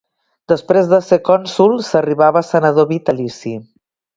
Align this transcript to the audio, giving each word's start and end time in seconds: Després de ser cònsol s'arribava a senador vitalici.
Després 0.53 0.87
de 0.93 0.99
ser 1.09 1.19
cònsol 1.27 1.77
s'arribava 1.91 2.43
a 2.45 2.49
senador 2.51 2.89
vitalici. 2.97 3.57